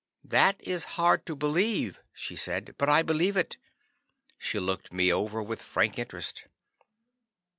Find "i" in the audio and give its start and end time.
2.89-3.03